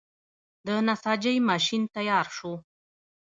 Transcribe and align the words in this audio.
د 0.65 0.67
نساجۍ 0.87 1.35
ماشین 1.49 1.83
تیار 1.95 2.27
شو. 2.37 2.53